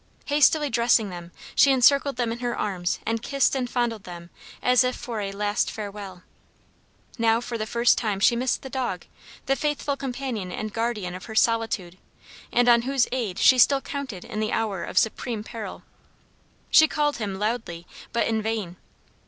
Hastily 0.25 0.71
dressing 0.71 1.11
them 1.11 1.31
she 1.53 1.71
encircled 1.71 2.15
them 2.15 2.31
in 2.31 2.39
her 2.39 2.57
arms 2.57 2.97
and 3.05 3.21
kissed 3.21 3.55
and 3.55 3.69
fondled 3.69 4.03
them 4.03 4.31
as 4.63 4.83
if 4.83 4.95
for 4.95 5.21
a 5.21 5.31
last 5.31 5.69
farewell. 5.69 6.23
Now 7.19 7.39
for 7.39 7.55
the 7.55 7.67
first 7.67 7.99
time 7.99 8.19
she 8.19 8.35
missed 8.35 8.63
the 8.63 8.69
dog, 8.71 9.05
the 9.45 9.55
faithful 9.55 9.95
companion 9.95 10.51
and 10.51 10.73
guardian 10.73 11.13
of 11.13 11.25
her 11.25 11.35
solitude, 11.35 11.99
and 12.51 12.67
on 12.67 12.81
whose 12.81 13.07
aid 13.11 13.37
she 13.37 13.59
still 13.59 13.79
counted 13.81 14.25
in 14.25 14.39
the 14.39 14.53
hour 14.53 14.83
of 14.83 14.97
supreme 14.97 15.43
peril. 15.43 15.83
She 16.71 16.87
called 16.87 17.17
him 17.17 17.35
loudly, 17.37 17.85
but 18.11 18.25
in 18.25 18.41
vain. 18.41 18.77